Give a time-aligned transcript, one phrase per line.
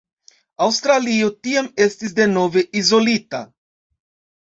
[0.67, 3.47] Aŭstralio tiam estis denove izolita.